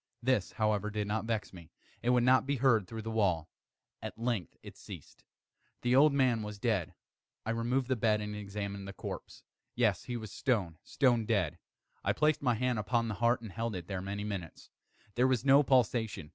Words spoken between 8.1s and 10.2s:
and examined the corpse. Yes, he